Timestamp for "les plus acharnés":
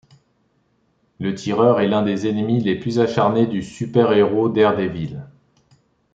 2.59-3.45